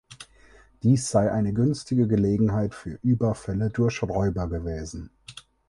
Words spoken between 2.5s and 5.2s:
für Überfälle durch Räuber gewesen.